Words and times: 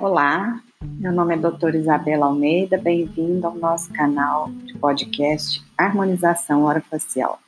Olá, 0.00 0.58
meu 0.82 1.12
nome 1.12 1.34
é 1.34 1.36
doutora 1.36 1.76
Isabela 1.76 2.24
Almeida, 2.24 2.78
bem-vindo 2.78 3.46
ao 3.46 3.54
nosso 3.54 3.92
canal 3.92 4.48
de 4.64 4.72
podcast 4.78 5.62
Harmonização 5.76 6.64
Orofacial. 6.64 7.38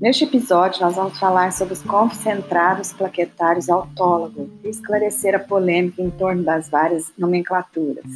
Neste 0.00 0.24
episódio, 0.24 0.80
nós 0.80 0.96
vamos 0.96 1.16
falar 1.20 1.52
sobre 1.52 1.74
os 1.74 1.82
concentrados 1.82 2.92
plaquetários 2.92 3.68
autólogos 3.68 4.48
e 4.64 4.68
esclarecer 4.68 5.36
a 5.36 5.38
polêmica 5.38 6.02
em 6.02 6.10
torno 6.10 6.42
das 6.42 6.68
várias 6.68 7.12
nomenclaturas. 7.16 8.10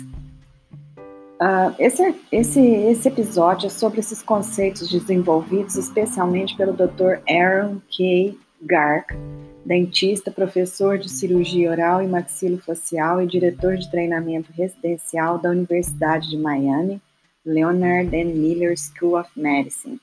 Uh, 1.41 1.73
esse, 1.79 2.17
esse, 2.33 2.61
esse 2.61 3.07
episódio 3.07 3.69
é 3.69 3.71
sobre 3.71 4.01
esses 4.01 4.21
conceitos 4.23 4.91
desenvolvidos 4.91 5.77
especialmente 5.77 6.57
pelo 6.57 6.73
Dr. 6.73 7.21
Aaron 7.31 7.81
K. 7.97 8.37
Gark, 8.61 9.15
dentista, 9.65 10.31
professor 10.31 10.99
de 10.99 11.09
cirurgia 11.09 11.71
oral 11.71 12.03
e 12.03 12.07
maxilofacial 12.07 13.23
e 13.23 13.27
diretor 13.27 13.77
de 13.77 13.91
treinamento 13.91 14.53
residencial 14.53 15.39
da 15.39 15.51
Universidade 15.51 16.29
de 16.29 16.37
Miami, 16.37 17.01
Leonard 17.45 18.15
N. 18.15 18.35
Miller 18.35 18.75
School 18.77 19.19
of 19.19 19.31
Medicine. 19.37 20.01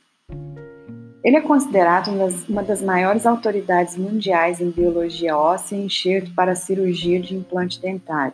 Ele 1.24 1.36
é 1.36 1.42
considerado 1.42 2.10
uma 2.48 2.64
das, 2.64 2.82
maiores 2.82 3.26
autoridades 3.26 3.98
mundiais 3.98 4.62
em 4.62 4.70
biologia 4.70 5.38
óssea 5.38 5.76
e 5.76 5.86
enxerto 5.86 6.34
para 6.34 6.56
cirurgia 6.56 7.20
de 7.20 7.36
implante 7.36 7.82
dentário. 7.82 8.34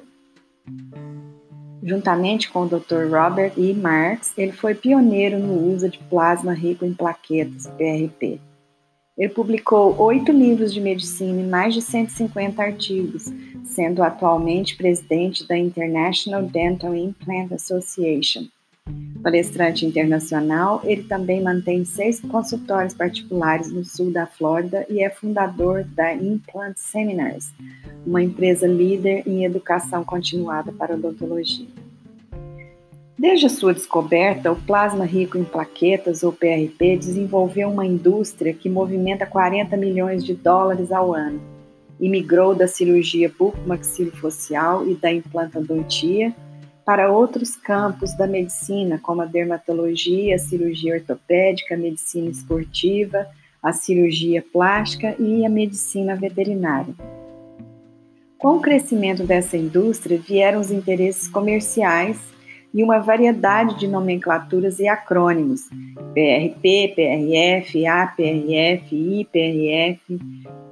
Juntamente 1.81 2.49
com 2.49 2.63
o 2.63 2.67
Dr. 2.67 3.09
Robert 3.09 3.53
E. 3.57 3.73
Marks, 3.73 4.33
ele 4.37 4.51
foi 4.51 4.75
pioneiro 4.75 5.39
no 5.39 5.73
uso 5.73 5.89
de 5.89 5.97
plasma 5.97 6.53
rico 6.53 6.85
em 6.85 6.93
plaquetas, 6.93 7.67
PRP. 7.67 8.39
Ele 9.17 9.29
publicou 9.29 9.95
oito 10.01 10.31
livros 10.31 10.73
de 10.73 10.81
medicina 10.81 11.41
e 11.41 11.47
mais 11.47 11.73
de 11.73 11.81
150 11.81 12.61
artigos, 12.61 13.25
sendo 13.63 14.03
atualmente 14.03 14.75
presidente 14.75 15.47
da 15.47 15.57
International 15.57 16.43
Dental 16.43 16.93
Implant 16.93 17.53
Association. 17.53 18.43
Palestrante 19.23 19.85
internacional, 19.85 20.81
ele 20.83 21.03
também 21.03 21.41
mantém 21.41 21.83
seis 21.85 22.19
consultórios 22.19 22.93
particulares 22.93 23.71
no 23.71 23.83
sul 23.83 24.11
da 24.11 24.27
Flórida 24.27 24.85
e 24.89 25.01
é 25.01 25.09
fundador 25.09 25.83
da 25.83 26.13
Implant 26.13 26.75
Seminars, 26.75 27.51
uma 28.05 28.21
empresa 28.21 28.67
líder 28.67 29.23
em 29.25 29.45
educação 29.45 30.03
continuada 30.03 30.71
para 30.71 30.93
odontologia. 30.93 31.84
Desde 33.25 33.47
a 33.47 33.49
sua 33.49 33.73
descoberta, 33.73 34.51
o 34.51 34.55
plasma 34.55 35.03
rico 35.03 35.35
em 35.35 35.43
plaquetas, 35.43 36.21
ou 36.21 36.31
PRP, 36.31 36.95
desenvolveu 36.95 37.71
uma 37.71 37.83
indústria 37.83 38.53
que 38.53 38.69
movimenta 38.69 39.25
40 39.25 39.75
milhões 39.75 40.23
de 40.23 40.35
dólares 40.35 40.91
ao 40.91 41.11
ano 41.11 41.41
e 41.99 42.07
migrou 42.07 42.53
da 42.53 42.67
cirurgia 42.67 43.27
bucomaxilofacial 43.35 44.87
e 44.87 44.93
da 44.93 45.11
implantodontia 45.11 46.35
para 46.85 47.11
outros 47.11 47.55
campos 47.55 48.15
da 48.15 48.27
medicina, 48.27 48.99
como 49.01 49.23
a 49.23 49.25
dermatologia, 49.25 50.35
a 50.35 50.39
cirurgia 50.39 50.93
ortopédica, 50.93 51.73
a 51.73 51.79
medicina 51.79 52.29
esportiva, 52.29 53.25
a 53.59 53.73
cirurgia 53.73 54.45
plástica 54.53 55.15
e 55.17 55.43
a 55.43 55.49
medicina 55.49 56.15
veterinária. 56.15 56.93
Com 58.37 58.57
o 58.57 58.61
crescimento 58.61 59.23
dessa 59.23 59.57
indústria 59.57 60.19
vieram 60.19 60.61
os 60.61 60.69
interesses 60.69 61.27
comerciais 61.27 62.34
e 62.75 62.83
uma 62.83 62.99
variedade 62.99 63.79
de 63.79 63.87
nomenclaturas 63.87 64.79
e 64.79 64.87
acrônimos: 64.87 65.69
PRP, 66.13 66.93
PRF, 66.93 67.85
APRF, 67.87 69.21
IPRF, 69.21 70.19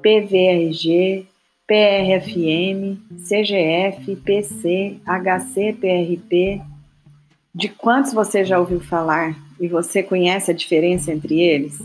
PVRG, 0.01 1.25
PRFM, 1.65 2.99
CGF, 3.17 4.17
PC, 4.17 4.97
HC, 5.05 6.61
De 7.55 7.69
quantos 7.69 8.11
você 8.11 8.43
já 8.43 8.59
ouviu 8.59 8.81
falar 8.81 9.37
e 9.57 9.69
você 9.69 10.03
conhece 10.03 10.51
a 10.51 10.53
diferença 10.53 11.13
entre 11.13 11.39
eles? 11.39 11.79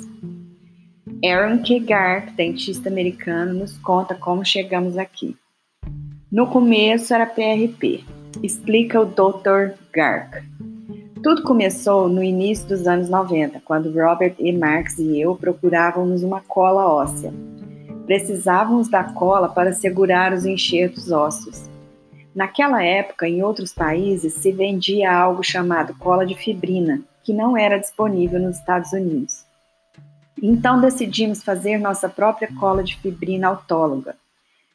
Aaron 1.24 1.62
K. 1.62 1.78
Gark, 1.78 2.32
dentista 2.32 2.88
americano, 2.88 3.54
nos 3.54 3.78
conta 3.78 4.16
como 4.16 4.44
chegamos 4.44 4.98
aqui. 4.98 5.36
No 6.30 6.48
começo 6.48 7.14
era 7.14 7.24
PRP, 7.24 8.04
explica 8.42 9.00
o 9.00 9.06
Dr. 9.06 9.74
Gark. 9.92 10.42
Tudo 11.22 11.42
começou 11.42 12.08
no 12.08 12.22
início 12.22 12.68
dos 12.68 12.86
anos 12.86 13.08
90, 13.08 13.60
quando 13.64 13.92
Robert 13.92 14.34
E. 14.38 14.52
Marx 14.52 14.98
e 14.98 15.20
eu 15.20 15.34
procurávamos 15.34 16.22
uma 16.22 16.40
cola 16.40 16.86
óssea. 16.86 17.32
Precisávamos 18.06 18.88
da 18.88 19.04
cola 19.04 19.48
para 19.48 19.72
segurar 19.72 20.32
os 20.32 20.46
enxertos 20.46 21.10
ósseos. 21.10 21.68
Naquela 22.34 22.82
época, 22.82 23.28
em 23.28 23.42
outros 23.42 23.72
países, 23.72 24.34
se 24.34 24.52
vendia 24.52 25.12
algo 25.12 25.42
chamado 25.42 25.94
cola 25.98 26.24
de 26.24 26.36
fibrina, 26.36 27.02
que 27.24 27.32
não 27.32 27.56
era 27.56 27.78
disponível 27.78 28.38
nos 28.38 28.56
Estados 28.56 28.92
Unidos. 28.92 29.44
Então 30.40 30.80
decidimos 30.80 31.42
fazer 31.42 31.78
nossa 31.78 32.08
própria 32.08 32.48
cola 32.60 32.84
de 32.84 32.96
fibrina 32.96 33.48
autóloga. 33.48 34.14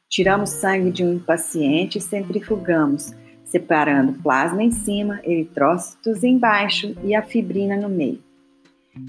Tiramos 0.09 0.49
sangue 0.49 0.91
de 0.91 1.03
um 1.05 1.17
paciente 1.17 1.97
e 1.97 2.01
centrifugamos, 2.01 3.13
separando 3.53 4.13
plasma 4.13 4.63
em 4.63 4.71
cima, 4.71 5.19
eritrócitos 5.23 6.23
embaixo 6.23 6.95
e 7.03 7.13
a 7.13 7.21
fibrina 7.21 7.77
no 7.77 7.87
meio. 7.87 8.19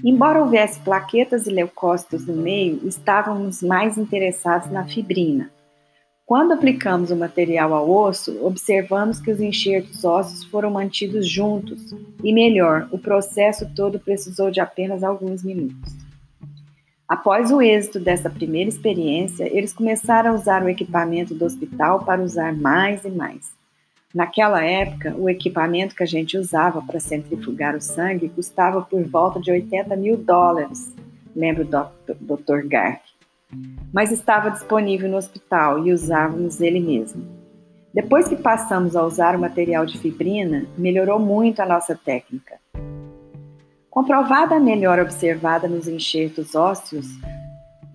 Embora 0.03 0.39
houvesse 0.39 0.79
plaquetas 0.81 1.47
e 1.47 1.49
leucócitos 1.49 2.27
no 2.27 2.35
meio, 2.35 2.79
estávamos 2.87 3.63
mais 3.63 3.97
interessados 3.97 4.69
na 4.69 4.85
fibrina. 4.85 5.49
Quando 6.27 6.53
aplicamos 6.53 7.09
o 7.09 7.15
material 7.15 7.73
ao 7.73 7.89
osso, 7.89 8.37
observamos 8.45 9.19
que 9.19 9.31
os 9.31 9.39
enxertos 9.39 10.05
ósseos 10.05 10.43
foram 10.43 10.69
mantidos 10.69 11.27
juntos 11.27 11.95
e, 12.23 12.31
melhor, 12.31 12.87
o 12.91 12.99
processo 12.99 13.67
todo 13.75 13.99
precisou 13.99 14.51
de 14.51 14.59
apenas 14.59 15.03
alguns 15.03 15.43
minutos. 15.43 15.91
Após 17.07 17.51
o 17.51 17.63
êxito 17.63 17.99
dessa 17.99 18.29
primeira 18.29 18.69
experiência, 18.69 19.49
eles 19.51 19.73
começaram 19.73 20.31
a 20.31 20.35
usar 20.35 20.63
o 20.63 20.69
equipamento 20.69 21.33
do 21.33 21.45
hospital 21.45 22.05
para 22.05 22.21
usar 22.21 22.55
mais 22.55 23.03
e 23.05 23.09
mais. 23.09 23.55
Naquela 24.15 24.63
época, 24.63 25.13
o 25.17 25.29
equipamento 25.29 25.93
que 25.93 26.01
a 26.01 26.05
gente 26.05 26.37
usava 26.37 26.81
para 26.81 27.01
centrifugar 27.01 27.75
o 27.75 27.81
sangue 27.81 28.29
custava 28.29 28.81
por 28.81 29.03
volta 29.03 29.41
de 29.41 29.51
80 29.51 29.93
mil 29.97 30.15
dólares, 30.15 30.95
lembra 31.35 31.63
o 31.65 32.13
Dr. 32.21 32.65
Gark. 32.65 33.01
Mas 33.91 34.13
estava 34.13 34.51
disponível 34.51 35.09
no 35.09 35.17
hospital 35.17 35.85
e 35.85 35.91
usávamos 35.91 36.61
ele 36.61 36.79
mesmo. 36.79 37.27
Depois 37.93 38.25
que 38.25 38.37
passamos 38.37 38.95
a 38.95 39.03
usar 39.03 39.35
o 39.35 39.39
material 39.39 39.85
de 39.85 39.97
fibrina, 39.97 40.65
melhorou 40.77 41.19
muito 41.19 41.61
a 41.61 41.65
nossa 41.65 41.93
técnica. 41.93 42.57
Comprovada 43.89 44.55
a 44.55 44.61
melhora 44.61 45.03
observada 45.03 45.67
nos 45.67 45.89
enxertos 45.89 46.55
ósseos, 46.55 47.05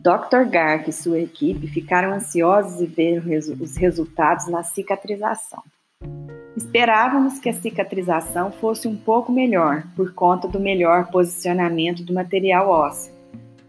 Dr. 0.02 0.50
Gark 0.50 0.90
e 0.90 0.92
sua 0.92 1.20
equipe 1.20 1.66
ficaram 1.66 2.12
ansiosos 2.12 2.78
em 2.82 2.86
ver 2.86 3.22
os 3.26 3.74
resultados 3.78 4.48
na 4.48 4.62
cicatrização. 4.62 5.62
Esperávamos 6.60 7.38
que 7.38 7.48
a 7.48 7.54
cicatrização 7.54 8.52
fosse 8.52 8.86
um 8.86 8.94
pouco 8.94 9.32
melhor 9.32 9.82
por 9.96 10.12
conta 10.12 10.46
do 10.46 10.60
melhor 10.60 11.10
posicionamento 11.10 12.04
do 12.04 12.12
material 12.12 12.68
ósseo. 12.68 13.14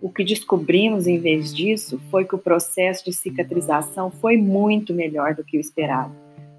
O 0.01 0.09
que 0.09 0.25
descobrimos 0.25 1.07
em 1.07 1.17
vez 1.17 1.55
disso 1.55 2.01
foi 2.11 2.25
que 2.25 2.35
o 2.35 2.37
processo 2.37 3.05
de 3.05 3.13
cicatrização 3.13 4.11
foi 4.11 4.35
muito 4.35 4.93
melhor 4.93 5.33
do 5.33 5.43
que 5.43 5.57
o 5.57 5.61
esperado 5.61 6.11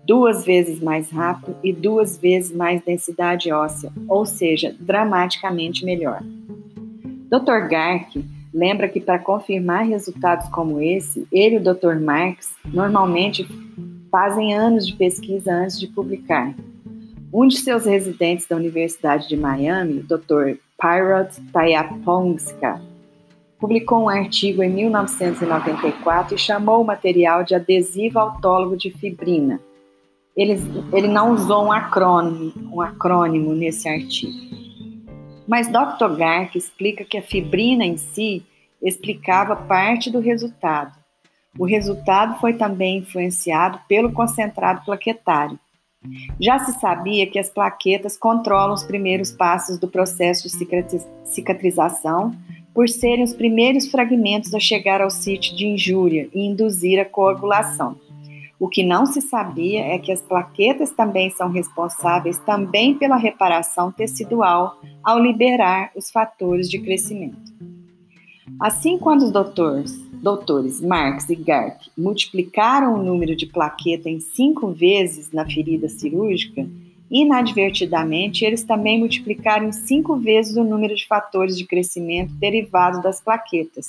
duas 0.05 0.45
vezes 0.45 0.81
mais 0.81 1.11
rápido 1.11 1.55
e 1.63 1.73
duas 1.73 2.17
vezes 2.17 2.51
mais 2.51 2.83
densidade 2.83 3.53
óssea, 3.53 3.93
ou 4.09 4.25
seja, 4.25 4.75
dramaticamente 4.81 5.85
melhor. 5.85 6.21
Dr. 7.31 7.69
Gark 7.69 8.25
lembra 8.53 8.89
que 8.89 9.01
para 9.01 9.19
confirmar 9.19 9.87
resultados 9.87 10.49
como 10.49 10.81
esse, 10.81 11.27
ele 11.31 11.57
e 11.57 11.59
o 11.59 11.63
Dr. 11.63 12.01
Marx 12.01 12.55
normalmente 12.65 13.47
fazem 14.13 14.55
anos 14.55 14.87
de 14.87 14.93
pesquisa 14.93 15.53
antes 15.53 15.81
de 15.81 15.89
publicar. 15.89 16.55
Um 17.33 17.49
de 17.49 17.57
seus 17.57 17.87
residentes 17.87 18.47
da 18.47 18.55
Universidade 18.55 19.27
de 19.27 19.37
Miami, 19.37 19.99
o 19.99 20.03
Dr. 20.05 20.59
Pyrot 20.79 21.41
Tayapongska, 21.53 22.81
publicou 23.59 24.05
um 24.05 24.09
artigo 24.09 24.63
em 24.63 24.71
1994 24.71 26.37
e 26.37 26.39
chamou 26.39 26.83
o 26.83 26.85
material 26.85 27.43
de 27.43 27.55
adesivo 27.55 28.21
autólogo 28.21 28.77
de 28.77 28.91
fibrina 28.91 29.59
ele, 30.37 30.55
ele 30.93 31.09
não 31.09 31.33
usou 31.33 31.67
um 31.67 31.73
acrônimo, 31.73 32.53
um 32.73 32.81
acrônimo 32.81 33.55
nesse 33.55 33.89
artigo. 33.89 34.39
Mas 35.47 35.69
Dr. 35.69 36.17
Gark 36.17 36.57
explica 36.57 37.05
que 37.05 37.19
a 37.19 37.23
fibrina 37.23 37.85
em 37.85 37.97
si 37.97 38.43
explicava 38.81 39.55
parte 39.55 40.11
do 40.11 40.21
resultado. 40.21 40.93
O 41.59 41.67
resultado 41.67 42.41
foi 42.41 42.55
também 42.55 42.99
influenciado 42.99 43.79
pelo 43.87 44.13
concentrado 44.13 44.85
plaquetário. 44.85 45.59
Já 46.41 46.59
se 46.59 46.73
sabia 46.81 47.27
que 47.27 47.39
as 47.39 47.49
plaquetas 47.49 48.17
controlam 48.17 48.75
os 48.75 48.83
primeiros 48.83 49.31
passos 49.31 49.79
do 49.79 49.87
processo 49.87 50.49
de 50.49 51.01
cicatrização, 51.25 52.33
por 52.75 52.89
serem 52.89 53.23
os 53.23 53.35
primeiros 53.35 53.89
fragmentos 53.89 54.55
a 54.55 54.59
chegar 54.59 55.01
ao 55.01 55.11
sítio 55.11 55.55
de 55.55 55.67
injúria 55.67 56.29
e 56.35 56.41
induzir 56.47 56.99
a 56.99 57.05
coagulação. 57.05 57.97
O 58.59 58.69
que 58.69 58.83
não 58.83 59.07
se 59.07 59.21
sabia 59.21 59.81
é 59.81 59.99
que 59.99 60.13
as 60.13 60.23
plaquetas 60.23 60.91
também 60.93 61.29
são 61.31 61.51
responsáveis 61.51 62.39
também 62.39 62.95
pela 62.95 63.17
reparação 63.17 63.93
tecidual 63.93 64.81
ao 65.03 65.19
liberar 65.19 65.91
os 65.95 66.11
fatores 66.11 66.69
de 66.69 66.79
crescimento. 66.79 67.53
Assim, 68.61 68.99
quando 68.99 69.23
os 69.23 69.33
doutores, 69.33 70.01
doutores 70.23 70.81
Marx 70.81 71.29
e 71.29 71.35
Gark 71.35 71.91
multiplicaram 71.99 72.95
o 72.95 73.03
número 73.03 73.35
de 73.35 73.45
plaqueta 73.45 74.09
em 74.09 74.21
cinco 74.21 74.69
vezes 74.69 75.33
na 75.33 75.45
ferida 75.45 75.89
cirúrgica, 75.89 76.65
inadvertidamente 77.11 78.45
eles 78.45 78.63
também 78.63 79.01
multiplicaram 79.01 79.67
em 79.67 79.73
cinco 79.73 80.17
vezes 80.17 80.57
o 80.57 80.63
número 80.63 80.95
de 80.95 81.07
fatores 81.09 81.59
de 81.59 81.67
crescimento 81.67 82.33
derivados 82.35 83.03
das 83.03 83.21
plaquetas. 83.21 83.89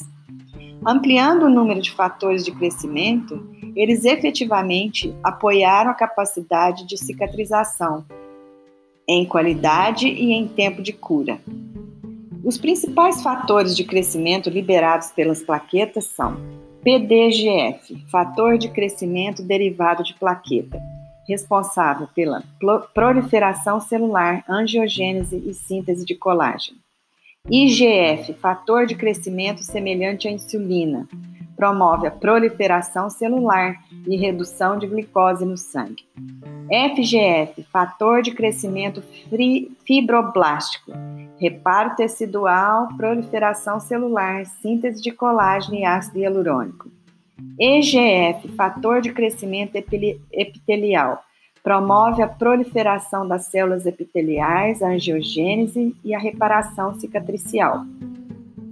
Ampliando 0.85 1.43
o 1.43 1.49
número 1.49 1.79
de 1.79 1.91
fatores 1.91 2.43
de 2.43 2.51
crescimento, 2.51 3.39
eles 3.75 4.03
efetivamente 4.03 5.15
apoiaram 5.23 5.91
a 5.91 5.95
capacidade 5.95 6.85
de 6.85 6.97
cicatrização 6.97 8.03
em 9.07 9.23
qualidade 9.25 10.07
e 10.07 10.33
em 10.33 10.47
tempo 10.47 10.81
de 10.81 10.93
cura. 10.93 11.39
Os 12.43 12.57
principais 12.57 13.23
fatores 13.23 13.73
de 13.73 13.85
crescimento 13.85 14.49
liberados 14.49 15.11
pelas 15.11 15.41
plaquetas 15.41 16.05
são 16.07 16.35
PDGF, 16.83 18.05
fator 18.11 18.57
de 18.57 18.67
crescimento 18.67 19.41
derivado 19.41 20.03
de 20.03 20.13
plaqueta, 20.13 20.77
responsável 21.25 22.05
pela 22.13 22.43
proliferação 22.93 23.79
celular, 23.79 24.43
angiogênese 24.49 25.41
e 25.45 25.53
síntese 25.53 26.03
de 26.03 26.15
colágeno. 26.15 26.77
IGF, 27.49 28.33
fator 28.33 28.85
de 28.85 28.95
crescimento 28.95 29.63
semelhante 29.63 30.27
à 30.27 30.31
insulina, 30.31 31.07
promove 31.55 32.07
a 32.07 32.11
proliferação 32.11 33.09
celular 33.09 33.75
e 34.07 34.15
redução 34.15 34.77
de 34.77 34.87
glicose 34.87 35.45
no 35.45 35.57
sangue. 35.57 36.05
FGF, 36.69 37.63
fator 37.71 38.21
de 38.21 38.31
crescimento 38.31 39.03
fibroblástico, 39.85 40.91
reparo 41.39 41.95
tecidual, 41.95 42.87
proliferação 42.97 43.79
celular, 43.79 44.45
síntese 44.45 45.01
de 45.01 45.11
colágeno 45.11 45.75
e 45.75 45.85
ácido 45.85 46.19
hialurônico. 46.19 46.89
EGF, 47.59 48.47
fator 48.55 49.01
de 49.01 49.11
crescimento 49.11 49.75
epitelial, 49.75 51.23
promove 51.63 52.21
a 52.21 52.27
proliferação 52.27 53.27
das 53.27 53.45
células 53.45 53.85
epiteliais, 53.85 54.81
a 54.81 54.89
angiogênese 54.89 55.95
e 56.03 56.13
a 56.13 56.19
reparação 56.19 56.99
cicatricial. 56.99 57.85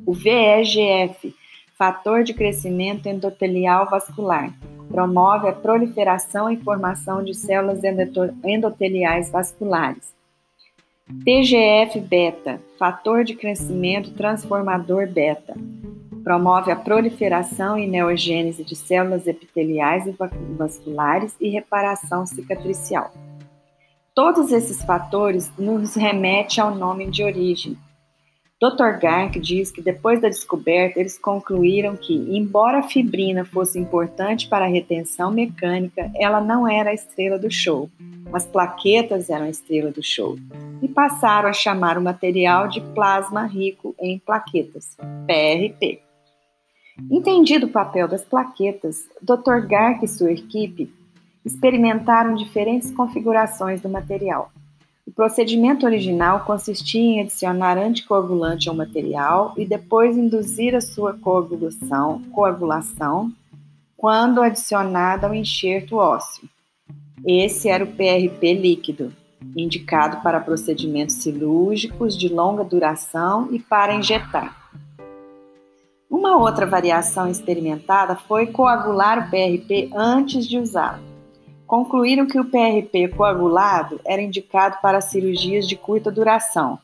O 0.06 0.14
VEGF, 0.14 1.34
fator 1.82 2.24
de 2.24 2.32
crescimento 2.32 3.08
endotelial 3.08 3.90
vascular, 3.90 4.54
promove 4.88 5.50
a 5.50 5.52
proliferação 5.52 6.48
e 6.48 6.56
formação 6.58 7.24
de 7.24 7.34
células 7.34 7.80
endoteliais 8.46 9.32
vasculares. 9.32 10.14
TGF-beta, 11.26 12.62
fator 12.78 13.24
de 13.24 13.34
crescimento 13.34 14.12
transformador 14.12 15.10
beta, 15.10 15.56
promove 16.24 16.72
a 16.72 16.76
proliferação 16.76 17.80
e 17.80 17.88
neogênese 17.88 18.64
de 18.64 18.76
células 18.76 19.26
epiteliais 19.26 20.06
e 20.06 20.16
vasculares 20.56 21.36
e 21.42 21.50
reparação 21.50 22.28
cicatricial. 22.28 23.12
Todos 24.14 24.52
esses 24.52 24.84
fatores 24.84 25.52
nos 25.58 25.96
remetem 25.96 26.64
ao 26.64 26.76
nome 26.76 27.10
de 27.10 27.24
origem, 27.24 27.76
Dr. 28.62 29.00
Gark 29.02 29.40
diz 29.40 29.72
que 29.72 29.82
depois 29.82 30.22
da 30.22 30.30
descoberta, 30.30 31.00
eles 31.00 31.18
concluíram 31.18 31.98
que, 31.98 32.14
embora 32.14 32.78
a 32.78 32.84
fibrina 32.84 33.44
fosse 33.44 33.80
importante 33.80 34.48
para 34.48 34.66
a 34.66 34.68
retenção 34.68 35.32
mecânica, 35.32 36.12
ela 36.16 36.40
não 36.40 36.68
era 36.68 36.92
a 36.92 36.94
estrela 36.94 37.40
do 37.40 37.50
show. 37.50 37.90
As 38.32 38.46
plaquetas 38.46 39.32
eram 39.32 39.48
a 39.48 39.50
estrela 39.50 39.90
do 39.90 40.04
show. 40.04 40.38
E 40.80 40.88
passaram 40.88 41.50
a 41.50 41.54
chamar 41.54 41.98
o 41.98 42.04
material 42.04 42.68
de 42.68 42.82
plasma 42.94 43.48
rico 43.48 43.96
em 44.00 44.20
plaquetas, 44.20 44.96
PRP. 45.26 46.00
Entendido 47.10 47.66
o 47.66 47.72
papel 47.72 48.08
das 48.08 48.24
plaquetas, 48.24 49.10
Dr. 49.24 49.66
Gark 49.68 50.06
e 50.06 50.08
sua 50.08 50.34
equipe 50.34 50.94
experimentaram 51.44 52.36
diferentes 52.36 52.92
configurações 52.92 53.82
do 53.82 53.90
material. 53.90 54.52
O 55.06 55.12
procedimento 55.12 55.86
original 55.86 56.46
consistia 56.46 57.02
em 57.02 57.22
adicionar 57.22 57.78
anticoagulante 57.78 58.70
ao 58.70 58.76
material 58.76 59.54
e 59.58 59.66
depois 59.66 60.16
induzir 60.16 60.76
a 60.76 60.82
sua 60.82 61.14
coagulação, 61.14 62.22
coagulação 62.32 63.32
quando 63.98 64.42
adicionada 64.42 65.28
ao 65.28 65.34
enxerto 65.34 65.98
ósseo. 65.98 66.48
Esse 67.26 67.70
era 67.70 67.84
o 67.84 67.92
PRP 67.92 68.54
líquido, 68.54 69.14
indicado 69.56 70.22
para 70.22 70.40
procedimentos 70.40 71.16
cirúrgicos 71.16 72.18
de 72.18 72.28
longa 72.30 72.64
duração 72.64 73.50
e 73.52 73.60
para 73.60 73.94
injetar. 73.94 74.56
Uma 76.10 76.38
outra 76.38 76.66
variação 76.66 77.30
experimentada 77.30 78.16
foi 78.16 78.48
coagular 78.48 79.28
o 79.28 79.30
PRP 79.30 79.90
antes 79.94 80.48
de 80.48 80.58
usá-lo 80.58 81.11
concluíram 81.72 82.26
que 82.26 82.38
o 82.38 82.44
PRP 82.44 83.16
coagulado 83.16 84.02
era 84.04 84.22
indicado 84.22 84.76
para 84.82 85.00
cirurgias 85.00 85.66
de 85.66 85.78
curta 85.78 86.12
duração, 86.12 86.78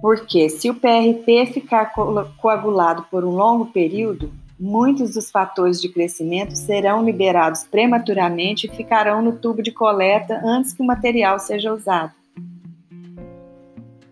porque 0.00 0.48
se 0.48 0.70
o 0.70 0.74
PRP 0.76 1.46
ficar 1.46 1.92
coagulado 2.40 3.04
por 3.10 3.24
um 3.24 3.30
longo 3.30 3.66
período, 3.66 4.32
muitos 4.56 5.14
dos 5.14 5.32
fatores 5.32 5.80
de 5.80 5.88
crescimento 5.88 6.54
serão 6.54 7.04
liberados 7.04 7.64
prematuramente 7.64 8.68
e 8.68 8.70
ficarão 8.70 9.20
no 9.20 9.32
tubo 9.32 9.60
de 9.60 9.72
coleta 9.72 10.40
antes 10.44 10.72
que 10.72 10.80
o 10.80 10.86
material 10.86 11.40
seja 11.40 11.74
usado. 11.74 12.12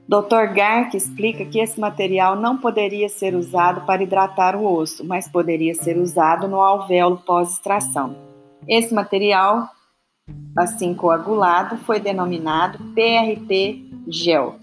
Dr. 0.08 0.52
Gark 0.52 0.96
explica 0.96 1.44
que 1.44 1.60
esse 1.60 1.78
material 1.78 2.34
não 2.34 2.56
poderia 2.56 3.08
ser 3.08 3.36
usado 3.36 3.86
para 3.86 4.02
hidratar 4.02 4.56
o 4.56 4.66
osso, 4.66 5.06
mas 5.06 5.28
poderia 5.28 5.74
ser 5.74 5.96
usado 5.96 6.48
no 6.48 6.60
alvéolo 6.60 7.18
pós-extração. 7.18 8.29
Esse 8.68 8.94
material, 8.94 9.68
assim 10.56 10.94
coagulado, 10.94 11.76
foi 11.78 11.98
denominado 11.98 12.78
PRP 12.94 13.84
gel. 14.08 14.56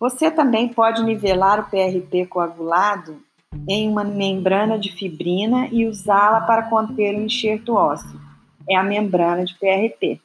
Você 0.00 0.30
também 0.30 0.68
pode 0.68 1.02
nivelar 1.02 1.60
o 1.60 1.64
PRP 1.64 2.26
coagulado 2.26 3.20
em 3.68 3.88
uma 3.88 4.04
membrana 4.04 4.78
de 4.78 4.92
fibrina 4.92 5.68
e 5.72 5.86
usá-la 5.86 6.42
para 6.42 6.64
conter 6.64 7.14
o 7.14 7.22
enxerto 7.22 7.74
ósseo. 7.74 8.20
É 8.68 8.76
a 8.76 8.82
membrana 8.82 9.44
de 9.44 9.54
PRP. 9.54 10.20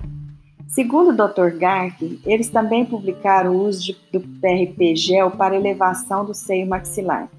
Segundo 0.67 1.09
o 1.09 1.27
Dr. 1.27 1.57
Gark, 1.57 2.19
eles 2.25 2.49
também 2.49 2.85
publicaram 2.85 3.55
o 3.55 3.65
uso 3.65 3.83
de, 3.83 3.97
do 4.11 4.19
PRP 4.19 4.95
gel 4.95 5.31
para 5.31 5.55
elevação 5.55 6.25
do 6.25 6.33
seio 6.33 6.67
maxilar. 6.67 7.29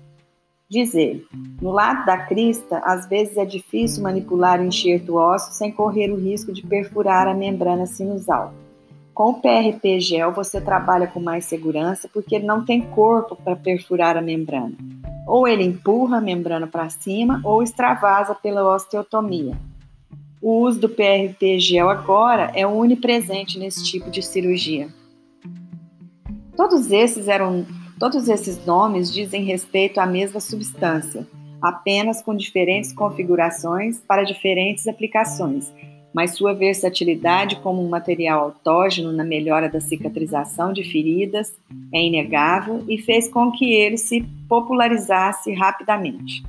Diz 0.69 0.95
ele: 0.95 1.27
no 1.61 1.71
lado 1.71 2.07
da 2.07 2.19
crista, 2.19 2.79
às 2.85 3.09
vezes 3.09 3.37
é 3.37 3.45
difícil 3.45 4.03
manipular 4.03 4.61
o 4.61 4.65
enxerto 4.65 5.17
ósseo 5.17 5.53
sem 5.53 5.71
correr 5.71 6.11
o 6.11 6.17
risco 6.17 6.53
de 6.53 6.63
perfurar 6.63 7.29
a 7.29 7.35
membrana 7.35 7.87
sinusal. 7.87 8.53
Com 9.13 9.31
o 9.31 9.41
PRP 9.41 10.01
gel, 10.01 10.33
você 10.33 10.61
trabalha 10.61 11.07
com 11.07 11.21
mais 11.21 11.45
segurança 11.45 12.09
porque 12.13 12.35
ele 12.35 12.47
não 12.47 12.65
tem 12.65 12.81
corpo 12.81 13.37
para 13.37 13.55
perfurar 13.55 14.17
a 14.17 14.23
membrana. 14.23 14.75
Ou 15.29 15.47
ele 15.47 15.63
empurra 15.63 16.19
a 16.19 16.21
membrana 16.21 16.67
para 16.67 16.91
cima 16.91 17.41
ou 17.45 17.63
extravasa 17.63 18.35
pela 18.35 18.75
osteotomia. 18.75 19.57
O 20.43 20.59
uso 20.59 20.81
do 20.81 20.89
PRP 20.89 21.61
gel 21.61 21.89
agora 21.89 22.51
é 22.55 22.67
onipresente 22.67 23.59
nesse 23.59 23.85
tipo 23.85 24.11
de 24.11 24.21
cirurgia. 24.21 24.89
Todos 26.57 26.91
esses 26.91 27.29
eram 27.29 27.65
Todos 27.99 28.29
esses 28.29 28.65
nomes 28.67 29.13
dizem 29.13 29.45
respeito 29.45 29.99
à 29.99 30.07
mesma 30.07 30.41
substância, 30.41 31.27
apenas 31.63 32.21
com 32.21 32.35
diferentes 32.35 32.93
configurações 32.93 34.01
para 34.01 34.25
diferentes 34.25 34.89
aplicações, 34.89 35.73
mas 36.13 36.37
sua 36.37 36.53
versatilidade 36.53 37.57
como 37.57 37.85
um 37.85 37.89
material 37.89 38.43
autógeno 38.43 39.13
na 39.13 39.25
melhora 39.25 39.69
da 39.69 39.81
cicatrização 39.81 40.73
de 40.73 40.83
feridas 40.83 41.55
é 41.93 42.03
inegável 42.03 42.85
e 42.89 42.99
fez 42.99 43.29
com 43.29 43.53
que 43.53 43.73
ele 43.73 43.97
se 43.97 44.23
popularizasse 44.49 45.53
rapidamente. 45.53 46.45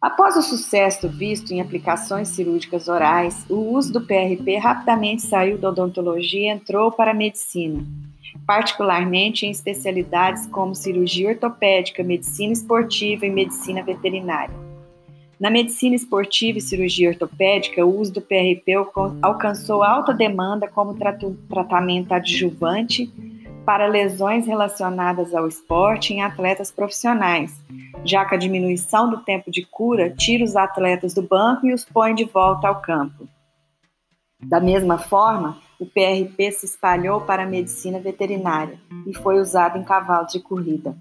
Após 0.00 0.36
o 0.36 0.42
sucesso 0.42 1.08
visto 1.08 1.52
em 1.52 1.60
aplicações 1.60 2.28
cirúrgicas 2.28 2.86
orais, 2.86 3.44
o 3.48 3.56
uso 3.74 3.94
do 3.94 4.02
PRP 4.02 4.56
rapidamente 4.58 5.22
saiu 5.22 5.58
da 5.58 5.70
odontologia 5.70 6.52
e 6.52 6.54
entrou 6.54 6.92
para 6.92 7.10
a 7.10 7.14
medicina 7.14 7.84
particularmente 8.46 9.46
em 9.46 9.50
especialidades 9.50 10.46
como 10.46 10.74
cirurgia 10.74 11.30
ortopédica, 11.30 12.02
medicina 12.02 12.52
esportiva 12.52 13.26
e 13.26 13.30
medicina 13.30 13.82
veterinária. 13.82 14.54
Na 15.38 15.50
medicina 15.50 15.94
esportiva 15.94 16.58
e 16.58 16.60
cirurgia 16.60 17.10
ortopédica, 17.10 17.86
o 17.86 17.98
uso 18.00 18.12
do 18.12 18.20
PRP 18.20 18.72
alcançou 19.22 19.84
alta 19.84 20.12
demanda 20.12 20.66
como 20.66 20.96
tratamento 21.48 22.12
adjuvante 22.12 23.08
para 23.64 23.86
lesões 23.86 24.46
relacionadas 24.46 25.34
ao 25.34 25.46
esporte 25.46 26.12
em 26.12 26.22
atletas 26.22 26.72
profissionais, 26.72 27.54
já 28.04 28.24
que 28.24 28.34
a 28.34 28.38
diminuição 28.38 29.10
do 29.10 29.18
tempo 29.18 29.50
de 29.50 29.62
cura 29.62 30.10
tira 30.10 30.42
os 30.42 30.56
atletas 30.56 31.14
do 31.14 31.22
banco 31.22 31.66
e 31.66 31.74
os 31.74 31.84
põe 31.84 32.14
de 32.14 32.24
volta 32.24 32.66
ao 32.66 32.80
campo. 32.80 33.28
Da 34.42 34.58
mesma 34.58 34.98
forma, 34.98 35.58
o 35.78 35.86
PRP 35.86 36.50
se 36.52 36.66
espalhou 36.66 37.20
para 37.20 37.44
a 37.44 37.46
medicina 37.46 38.00
veterinária 38.00 38.78
e 39.06 39.14
foi 39.14 39.40
usado 39.40 39.78
em 39.78 39.84
cavalos 39.84 40.32
de 40.32 40.40
corrida. 40.40 40.96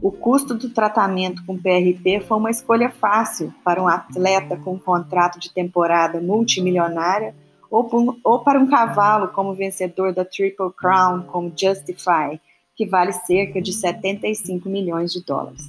O 0.00 0.10
custo 0.10 0.54
do 0.54 0.70
tratamento 0.70 1.44
com 1.44 1.58
PRP 1.58 2.20
foi 2.26 2.38
uma 2.38 2.50
escolha 2.50 2.90
fácil 2.90 3.52
para 3.62 3.82
um 3.82 3.88
atleta 3.88 4.56
com 4.56 4.74
um 4.74 4.78
contrato 4.78 5.38
de 5.38 5.52
temporada 5.52 6.20
multimilionária 6.20 7.34
ou, 7.70 8.38
para 8.40 8.58
um 8.58 8.68
cavalo 8.68 9.28
como 9.28 9.54
vencedor 9.54 10.12
da 10.14 10.24
Triple 10.24 10.72
Crown, 10.76 11.22
como 11.22 11.52
Justify, 11.56 12.40
que 12.76 12.86
vale 12.86 13.12
cerca 13.12 13.60
de 13.60 13.72
75 13.72 14.68
milhões 14.68 15.12
de 15.12 15.24
dólares. 15.24 15.62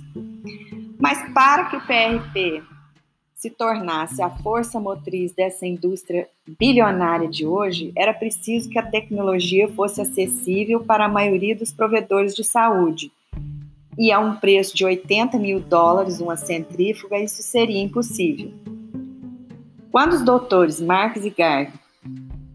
Mas 1.00 1.22
para 1.34 1.66
que 1.66 1.78
o 1.78 1.82
PRP 1.82 2.64
se 3.46 3.52
tornasse 3.52 4.24
a 4.24 4.30
força 4.30 4.80
motriz 4.80 5.32
dessa 5.32 5.68
indústria 5.68 6.28
bilionária 6.60 7.28
de 7.28 7.46
hoje, 7.46 7.92
era 7.96 8.12
preciso 8.12 8.68
que 8.68 8.80
a 8.80 8.84
tecnologia 8.84 9.68
fosse 9.68 10.02
acessível 10.02 10.84
para 10.84 11.06
a 11.06 11.10
maioria 11.10 11.56
dos 11.56 11.72
provedores 11.72 12.34
de 12.34 12.44
saúde. 12.44 13.12
E 14.00 14.12
a 14.12 14.20
um 14.20 14.36
preço 14.38 14.76
de 14.76 14.84
80 14.84 15.38
mil 15.38 15.60
dólares 15.60 16.20
uma 16.20 16.36
centrífuga, 16.36 17.20
isso 17.20 17.44
seria 17.44 17.80
impossível. 17.80 18.52
Quando 19.92 20.14
os 20.14 20.24
doutores 20.24 20.82
Marx 20.82 21.24
e 21.24 21.30
Garg 21.30 21.72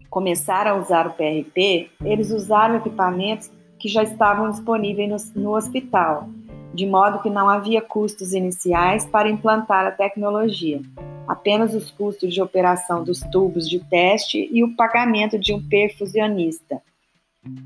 começaram 0.09 0.71
a 0.71 0.81
usar 0.81 1.07
o 1.07 1.13
PRP, 1.13 1.89
eles 2.03 2.31
usaram 2.31 2.75
equipamentos 2.75 3.49
que 3.79 3.87
já 3.87 4.03
estavam 4.03 4.51
disponíveis 4.51 5.33
no, 5.33 5.41
no 5.41 5.55
hospital, 5.55 6.27
de 6.73 6.85
modo 6.85 7.21
que 7.21 7.29
não 7.29 7.49
havia 7.49 7.81
custos 7.81 8.33
iniciais 8.33 9.05
para 9.05 9.29
implantar 9.29 9.85
a 9.85 9.91
tecnologia, 9.91 10.81
apenas 11.27 11.73
os 11.73 11.91
custos 11.91 12.33
de 12.33 12.41
operação 12.41 13.03
dos 13.03 13.19
tubos 13.31 13.69
de 13.69 13.79
teste 13.79 14.49
e 14.51 14.63
o 14.63 14.75
pagamento 14.75 15.37
de 15.37 15.53
um 15.53 15.61
perfusionista 15.61 16.81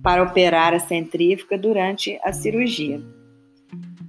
para 0.02 0.24
operar 0.24 0.74
a 0.74 0.80
centrífuga 0.80 1.58
durante 1.58 2.20
a 2.24 2.32
cirurgia. 2.32 3.02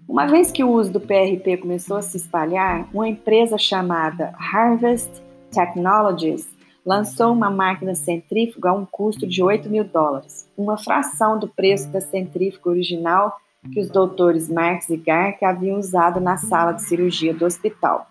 Uma 0.09 0.27
vez 0.27 0.53
que 0.53 0.63
o 0.63 0.71
uso 0.71 0.93
do 0.93 1.01
PRP 1.01 1.57
começou 1.59 1.97
a 1.97 2.03
se 2.03 2.17
espalhar, 2.17 2.89
uma 2.95 3.09
empresa 3.09 3.59
chamada 3.59 4.33
Harvest 4.39 5.11
Technologies 5.51 6.49
lançou 6.85 7.33
uma 7.33 7.51
máquina 7.51 7.95
centrífuga 7.97 8.71
a 8.71 8.73
um 8.73 8.87
custo 8.87 9.27
de 9.27 9.43
8 9.43 9.69
mil 9.69 9.83
dólares, 9.83 10.49
uma 10.57 10.79
fração 10.79 11.37
do 11.37 11.49
preço 11.49 11.89
da 11.89 12.01
centrífuga 12.01 12.71
original 12.71 13.37
que 13.73 13.81
os 13.81 13.91
doutores 13.91 14.49
Marx 14.49 14.89
e 14.91 14.97
Gark 14.97 15.45
haviam 15.45 15.79
usado 15.79 16.21
na 16.21 16.37
sala 16.37 16.73
de 16.73 16.83
cirurgia 16.83 17.35
do 17.35 17.45
hospital. 17.45 18.09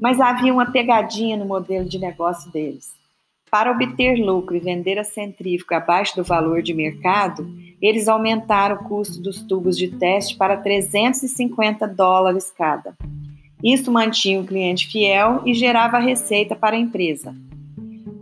Mas 0.00 0.20
havia 0.20 0.52
uma 0.52 0.70
pegadinha 0.70 1.36
no 1.36 1.44
modelo 1.44 1.88
de 1.88 1.98
negócio 1.98 2.50
deles. 2.50 2.92
Para 3.50 3.70
obter 3.70 4.16
lucro 4.16 4.56
e 4.56 4.60
vender 4.60 4.98
a 4.98 5.04
centrífuga 5.04 5.76
abaixo 5.76 6.16
do 6.16 6.24
valor 6.24 6.62
de 6.62 6.72
mercado, 6.72 7.46
eles 7.82 8.08
aumentaram 8.08 8.76
o 8.76 8.84
custo 8.84 9.20
dos 9.20 9.42
tubos 9.42 9.76
de 9.76 9.88
teste 9.88 10.36
para 10.36 10.56
350 10.56 11.86
dólares 11.86 12.50
cada. 12.56 12.96
Isso 13.62 13.92
mantinha 13.92 14.40
o 14.40 14.46
cliente 14.46 14.88
fiel 14.88 15.42
e 15.44 15.52
gerava 15.52 15.98
receita 15.98 16.56
para 16.56 16.76
a 16.76 16.78
empresa. 16.78 17.34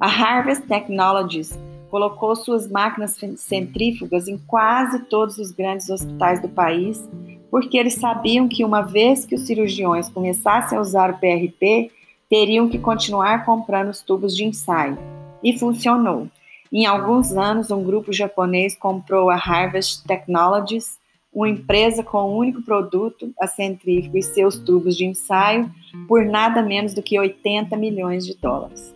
A 0.00 0.06
Harvest 0.06 0.66
Technologies 0.66 1.56
colocou 1.90 2.36
suas 2.36 2.70
máquinas 2.70 3.18
centrífugas 3.36 4.28
em 4.28 4.38
quase 4.38 5.00
todos 5.06 5.38
os 5.38 5.50
grandes 5.50 5.90
hospitais 5.90 6.40
do 6.40 6.48
país, 6.48 7.06
porque 7.50 7.76
eles 7.76 7.94
sabiam 7.94 8.46
que 8.48 8.64
uma 8.64 8.80
vez 8.80 9.26
que 9.26 9.34
os 9.34 9.42
cirurgiões 9.42 10.08
começassem 10.08 10.78
a 10.78 10.80
usar 10.80 11.10
o 11.10 11.18
PRP, 11.18 11.90
teriam 12.28 12.68
que 12.68 12.78
continuar 12.78 13.44
comprando 13.44 13.88
os 13.88 14.00
tubos 14.00 14.36
de 14.36 14.44
ensaio. 14.44 14.96
E 15.42 15.58
funcionou. 15.58 16.28
Em 16.72 16.86
alguns 16.86 17.32
anos, 17.32 17.72
um 17.72 17.82
grupo 17.82 18.12
japonês 18.12 18.76
comprou 18.76 19.28
a 19.28 19.34
Harvest 19.34 20.04
Technologies, 20.06 21.00
uma 21.32 21.48
empresa 21.48 22.04
com 22.04 22.30
um 22.30 22.36
único 22.36 22.62
produto, 22.62 23.32
a 23.40 23.46
centrífuga 23.48 24.18
e 24.18 24.22
seus 24.22 24.56
tubos 24.58 24.96
de 24.96 25.04
ensaio, 25.04 25.70
por 26.06 26.24
nada 26.24 26.62
menos 26.62 26.94
do 26.94 27.02
que 27.02 27.18
80 27.18 27.76
milhões 27.76 28.24
de 28.24 28.36
dólares. 28.36 28.94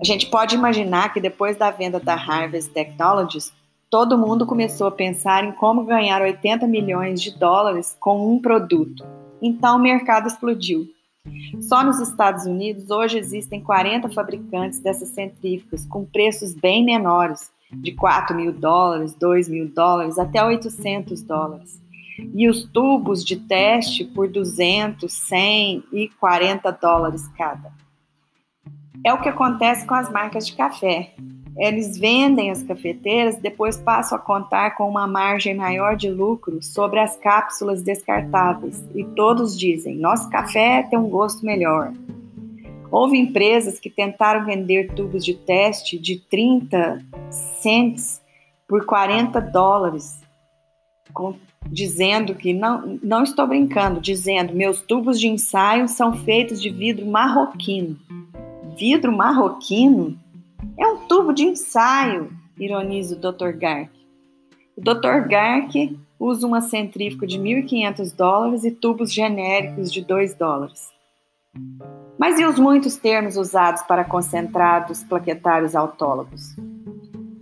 A 0.00 0.04
gente 0.04 0.26
pode 0.26 0.54
imaginar 0.54 1.12
que 1.12 1.20
depois 1.20 1.56
da 1.56 1.70
venda 1.70 1.98
da 1.98 2.14
Harvest 2.14 2.70
Technologies, 2.70 3.52
todo 3.88 4.18
mundo 4.18 4.44
começou 4.44 4.88
a 4.88 4.92
pensar 4.92 5.42
em 5.42 5.52
como 5.52 5.84
ganhar 5.84 6.20
80 6.20 6.66
milhões 6.66 7.20
de 7.20 7.38
dólares 7.38 7.96
com 7.98 8.30
um 8.30 8.38
produto. 8.38 9.04
Então 9.40 9.76
o 9.76 9.82
mercado 9.82 10.26
explodiu. 10.26 10.86
Só 11.60 11.82
nos 11.82 11.98
Estados 11.98 12.44
Unidos, 12.44 12.90
hoje 12.90 13.18
existem 13.18 13.60
40 13.60 14.10
fabricantes 14.10 14.80
dessas 14.80 15.08
centrífugas 15.08 15.86
com 15.86 16.04
preços 16.04 16.52
bem 16.52 16.84
menores, 16.84 17.50
de 17.72 17.92
4 17.92 18.36
mil 18.36 18.52
dólares, 18.52 19.14
2 19.14 19.48
mil 19.48 19.68
dólares, 19.68 20.18
até 20.18 20.44
800 20.44 21.22
dólares. 21.22 21.80
E 22.34 22.48
os 22.48 22.64
tubos 22.64 23.24
de 23.24 23.36
teste 23.36 24.04
por 24.04 24.28
200, 24.28 25.12
100 25.12 25.84
e 25.92 26.08
40 26.20 26.70
dólares 26.70 27.26
cada. 27.36 27.72
É 29.06 29.14
o 29.14 29.20
que 29.20 29.28
acontece 29.28 29.86
com 29.86 29.94
as 29.94 30.10
marcas 30.10 30.48
de 30.48 30.56
café. 30.56 31.12
Eles 31.56 31.96
vendem 31.96 32.50
as 32.50 32.64
cafeteiras, 32.64 33.36
depois 33.36 33.76
passam 33.76 34.18
a 34.18 34.20
contar 34.20 34.72
com 34.72 34.88
uma 34.88 35.06
margem 35.06 35.54
maior 35.54 35.94
de 35.94 36.10
lucro 36.10 36.60
sobre 36.60 36.98
as 36.98 37.16
cápsulas 37.16 37.84
descartáveis. 37.84 38.84
E 38.96 39.04
todos 39.04 39.56
dizem: 39.56 39.94
nosso 39.94 40.28
café 40.28 40.82
tem 40.82 40.98
um 40.98 41.08
gosto 41.08 41.46
melhor. 41.46 41.92
Houve 42.90 43.16
empresas 43.16 43.78
que 43.78 43.88
tentaram 43.88 44.44
vender 44.44 44.92
tubos 44.92 45.24
de 45.24 45.34
teste 45.34 45.96
de 45.96 46.18
30 46.28 47.00
cents 47.30 48.20
por 48.66 48.84
40 48.84 49.40
dólares, 49.40 50.18
com, 51.14 51.36
dizendo 51.64 52.34
que 52.34 52.52
não, 52.52 52.98
não 53.00 53.22
estou 53.22 53.46
brincando, 53.46 54.00
dizendo 54.00 54.52
meus 54.52 54.80
tubos 54.80 55.20
de 55.20 55.28
ensaio 55.28 55.86
são 55.86 56.12
feitos 56.12 56.60
de 56.60 56.70
vidro 56.70 57.06
marroquino 57.06 57.96
vidro 58.76 59.10
marroquino? 59.10 60.18
É 60.78 60.86
um 60.86 60.98
tubo 61.06 61.32
de 61.32 61.44
ensaio, 61.44 62.30
ironiza 62.58 63.16
o 63.16 63.18
Dr. 63.18 63.52
Gark. 63.56 63.90
O 64.76 64.80
Dr. 64.80 65.26
Gark 65.28 65.98
usa 66.18 66.46
uma 66.46 66.60
centrífuga 66.60 67.26
de 67.26 67.38
1.500 67.38 68.14
dólares 68.14 68.64
e 68.64 68.70
tubos 68.70 69.12
genéricos 69.12 69.90
de 69.90 70.04
2 70.04 70.34
dólares. 70.34 70.90
Mas 72.18 72.38
e 72.38 72.44
os 72.44 72.58
muitos 72.58 72.96
termos 72.96 73.36
usados 73.36 73.82
para 73.82 74.04
concentrados 74.04 75.02
plaquetários 75.02 75.74
autólogos? 75.74 76.54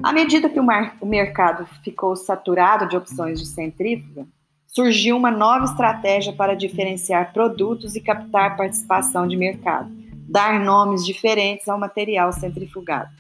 À 0.03 0.13
medida 0.13 0.49
que 0.49 0.61
o, 0.61 0.67
o 1.01 1.07
mercado 1.07 1.67
ficou 1.83 2.15
saturado 2.15 2.89
de 2.89 2.97
opções 2.97 3.41
de 3.41 3.47
centrífuga, 3.47 4.27
surgiu 4.67 5.17
uma 5.17 5.31
nova 5.31 5.65
estratégia 5.65 6.33
para 6.33 6.55
diferenciar 6.55 7.33
produtos 7.33 7.97
e 7.97 8.01
captar 8.01 8.57
participação 8.57 9.27
de 9.27 9.37
mercado 9.37 10.04
dar 10.29 10.61
nomes 10.61 11.05
diferentes 11.05 11.69
ao 11.69 11.79
material 11.79 12.33
centrifugado. 12.33 13.11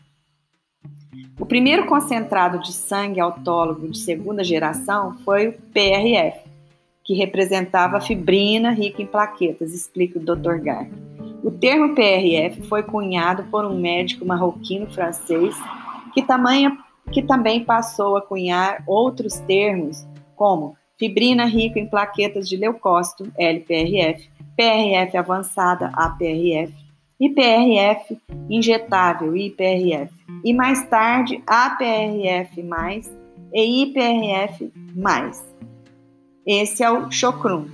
O 1.38 1.46
primeiro 1.46 1.86
concentrado 1.86 2.60
de 2.60 2.72
sangue 2.72 3.20
autólogo 3.20 3.88
de 3.88 3.98
segunda 3.98 4.44
geração 4.44 5.18
foi 5.24 5.48
o 5.48 5.52
PRF, 5.72 6.38
que 7.02 7.14
representava 7.14 7.98
a 7.98 8.00
fibrina 8.00 8.70
rica 8.70 9.02
em 9.02 9.06
plaquetas, 9.06 9.74
explica 9.74 10.18
o 10.18 10.22
Dr. 10.22 10.56
Gar. 10.62 10.88
O 11.42 11.50
termo 11.50 11.94
PRF 11.94 12.62
foi 12.68 12.82
cunhado 12.82 13.44
por 13.44 13.64
um 13.64 13.78
médico 13.78 14.24
marroquino 14.24 14.86
francês 14.86 15.54
que, 16.14 16.22
tamanha, 16.22 16.78
que 17.12 17.22
também 17.22 17.64
passou 17.64 18.16
a 18.16 18.22
cunhar 18.22 18.82
outros 18.86 19.38
termos, 19.40 20.06
como 20.34 20.76
fibrina 20.96 21.44
rica 21.44 21.78
em 21.78 21.86
plaquetas 21.86 22.48
de 22.48 22.56
leucócito, 22.56 23.30
LPRF, 23.36 24.30
PRF 24.56 25.16
avançada, 25.16 25.90
APRF, 25.94 26.72
IPRF 27.26 28.18
injetável, 28.48 29.36
IPRF, 29.36 30.12
e 30.44 30.52
mais 30.52 30.86
tarde 30.88 31.42
APRF+, 31.46 32.62
e 33.52 33.82
IPRF+. 33.82 34.70
Esse 36.46 36.82
é 36.82 36.90
o 36.90 37.10
chocrum. 37.10 37.68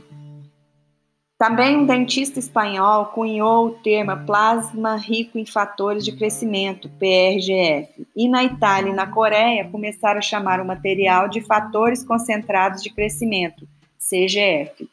Também 1.39 1.79
um 1.79 1.87
dentista 1.87 2.39
espanhol 2.39 3.07
cunhou 3.07 3.69
o 3.69 3.71
termo 3.71 4.15
plasma 4.27 4.97
rico 4.97 5.39
em 5.39 5.47
fatores 5.47 6.05
de 6.05 6.13
crescimento, 6.13 6.91
PRGF, 6.99 8.07
e 8.15 8.29
na 8.29 8.45
Itália 8.45 8.91
e 8.91 8.95
na 8.95 9.07
Coreia 9.07 9.67
começaram 9.67 10.19
a 10.19 10.23
chamar 10.23 10.61
o 10.61 10.67
material 10.67 11.29
de 11.29 11.41
fatores 11.41 12.05
concentrados 12.05 12.83
de 12.83 12.91
crescimento, 12.91 13.67
CGF. 13.99 14.87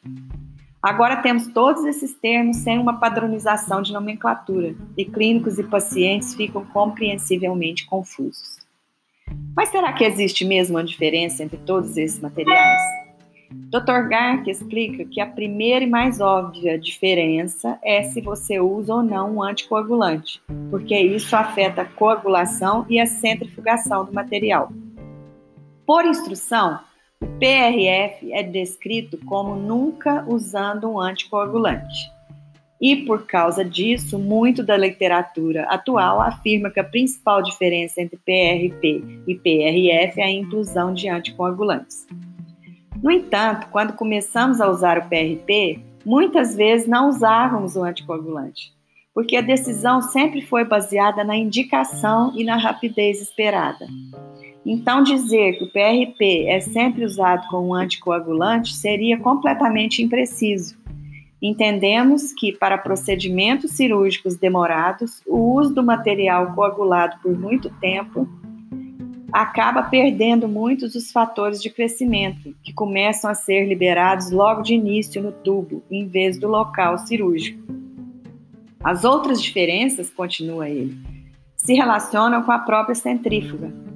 Agora 0.82 1.16
temos 1.16 1.48
todos 1.48 1.84
esses 1.84 2.14
termos 2.14 2.58
sem 2.58 2.78
uma 2.78 3.00
padronização 3.00 3.82
de 3.82 3.92
nomenclatura 3.92 4.74
e 4.96 5.04
clínicos 5.04 5.58
e 5.58 5.64
pacientes 5.64 6.34
ficam 6.34 6.64
compreensivelmente 6.66 7.84
confusos. 7.86 8.58
Mas 9.56 9.70
será 9.70 9.92
que 9.92 10.04
existe 10.04 10.44
mesmo 10.44 10.76
uma 10.76 10.84
diferença 10.84 11.42
entre 11.42 11.58
todos 11.58 11.96
esses 11.96 12.20
materiais? 12.20 12.80
Dr. 13.50 14.08
Gark 14.08 14.48
explica 14.48 15.04
que 15.04 15.20
a 15.20 15.26
primeira 15.26 15.84
e 15.84 15.88
mais 15.88 16.20
óbvia 16.20 16.78
diferença 16.78 17.78
é 17.82 18.02
se 18.02 18.20
você 18.20 18.60
usa 18.60 18.94
ou 18.94 19.02
não 19.02 19.36
um 19.36 19.42
anticoagulante, 19.42 20.40
porque 20.70 20.96
isso 20.96 21.34
afeta 21.34 21.82
a 21.82 21.84
coagulação 21.84 22.86
e 22.88 23.00
a 23.00 23.06
centrifugação 23.06 24.04
do 24.04 24.12
material. 24.12 24.70
Por 25.86 26.04
instrução, 26.04 26.78
PRF 27.38 28.32
é 28.32 28.42
descrito 28.42 29.16
como 29.24 29.54
nunca 29.54 30.24
usando 30.26 30.90
um 30.90 31.00
anticoagulante. 31.00 32.10
E 32.80 32.96
por 32.96 33.26
causa 33.26 33.64
disso, 33.64 34.18
muito 34.18 34.62
da 34.62 34.76
literatura 34.76 35.64
atual 35.64 36.20
afirma 36.20 36.70
que 36.70 36.80
a 36.80 36.84
principal 36.84 37.42
diferença 37.42 38.00
entre 38.00 38.16
PRP 38.16 39.22
e 39.26 39.34
PRF 39.36 40.20
é 40.20 40.24
a 40.24 40.30
inclusão 40.30 40.92
de 40.92 41.08
anticoagulantes. 41.08 42.06
No 43.00 43.10
entanto, 43.10 43.68
quando 43.70 43.92
começamos 43.92 44.60
a 44.60 44.68
usar 44.68 44.98
o 44.98 45.08
PRP, 45.08 45.80
muitas 46.04 46.56
vezes 46.56 46.88
não 46.88 47.08
usávamos 47.08 47.76
o 47.76 47.84
anticoagulante, 47.84 48.72
porque 49.14 49.36
a 49.36 49.40
decisão 49.40 50.02
sempre 50.02 50.42
foi 50.42 50.64
baseada 50.64 51.22
na 51.22 51.36
indicação 51.36 52.32
e 52.36 52.42
na 52.42 52.56
rapidez 52.56 53.20
esperada. 53.20 53.86
Então, 54.70 55.02
dizer 55.02 55.54
que 55.54 55.64
o 55.64 55.70
PRP 55.70 56.44
é 56.46 56.60
sempre 56.60 57.02
usado 57.02 57.48
como 57.48 57.72
anticoagulante 57.72 58.74
seria 58.74 59.18
completamente 59.18 60.02
impreciso. 60.02 60.76
Entendemos 61.40 62.34
que, 62.34 62.52
para 62.52 62.76
procedimentos 62.76 63.70
cirúrgicos 63.70 64.36
demorados, 64.36 65.22
o 65.26 65.54
uso 65.54 65.74
do 65.74 65.82
material 65.82 66.52
coagulado 66.54 67.16
por 67.22 67.32
muito 67.32 67.70
tempo 67.80 68.28
acaba 69.32 69.84
perdendo 69.84 70.46
muitos 70.46 70.92
dos 70.92 71.10
fatores 71.10 71.62
de 71.62 71.70
crescimento, 71.70 72.54
que 72.62 72.74
começam 72.74 73.30
a 73.30 73.34
ser 73.34 73.66
liberados 73.66 74.30
logo 74.30 74.60
de 74.60 74.74
início 74.74 75.22
no 75.22 75.32
tubo, 75.32 75.82
em 75.90 76.06
vez 76.06 76.38
do 76.38 76.46
local 76.46 76.98
cirúrgico. 76.98 77.58
As 78.84 79.02
outras 79.02 79.40
diferenças, 79.40 80.10
continua 80.10 80.68
ele, 80.68 80.94
se 81.56 81.72
relacionam 81.72 82.42
com 82.42 82.52
a 82.52 82.58
própria 82.58 82.94
centrífuga. 82.94 83.87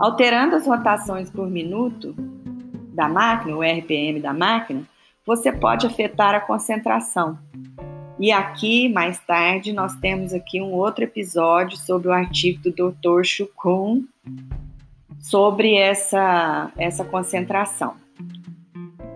Alterando 0.00 0.56
as 0.56 0.66
rotações 0.66 1.30
por 1.30 1.46
minuto 1.50 2.14
da 2.94 3.06
máquina, 3.06 3.54
o 3.54 3.60
RPM 3.60 4.18
da 4.18 4.32
máquina, 4.32 4.82
você 5.26 5.52
pode 5.52 5.86
afetar 5.86 6.34
a 6.34 6.40
concentração. 6.40 7.38
E 8.18 8.32
aqui, 8.32 8.88
mais 8.88 9.18
tarde, 9.18 9.74
nós 9.74 9.94
temos 9.96 10.32
aqui 10.32 10.58
um 10.58 10.72
outro 10.72 11.04
episódio 11.04 11.76
sobre 11.76 12.08
o 12.08 12.12
artigo 12.12 12.62
do 12.62 12.92
Dr. 12.92 13.24
Chukun 13.24 14.04
sobre 15.18 15.74
essa, 15.74 16.72
essa 16.78 17.04
concentração. 17.04 17.94